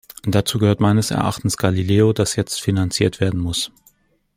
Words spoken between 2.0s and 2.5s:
das